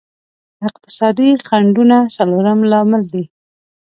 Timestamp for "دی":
3.13-3.23